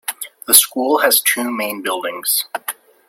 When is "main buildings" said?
1.51-2.45